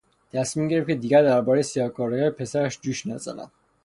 [0.33, 3.51] تصمیم گرفت که دیگر دربارهی سیاهکاریهای پسرش جوش نزند.